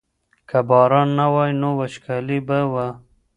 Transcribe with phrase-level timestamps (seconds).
[0.49, 2.87] که باران نه وای نو وچکالي به وه.